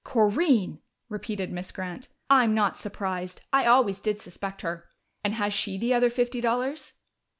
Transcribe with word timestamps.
"Corinne!" 0.03 0.79
repeated 1.09 1.51
Miss 1.51 1.69
Grant. 1.71 2.07
"I'm 2.27 2.55
not 2.55 2.75
surprised. 2.75 3.43
I 3.53 3.67
always 3.67 3.99
did 3.99 4.19
suspect 4.19 4.63
her.... 4.63 4.89
And 5.23 5.35
has 5.35 5.53
she 5.53 5.77
the 5.77 5.93
other 5.93 6.09
fifty 6.09 6.41
dollars?" 6.41 6.93